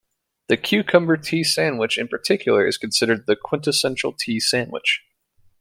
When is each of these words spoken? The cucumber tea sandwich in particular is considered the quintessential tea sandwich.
The 0.47 0.57
cucumber 0.57 1.15
tea 1.15 1.43
sandwich 1.43 1.99
in 1.99 2.07
particular 2.07 2.65
is 2.65 2.79
considered 2.79 3.27
the 3.27 3.35
quintessential 3.35 4.13
tea 4.13 4.39
sandwich. 4.39 5.03